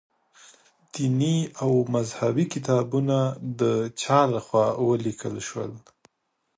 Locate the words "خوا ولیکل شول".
4.45-5.71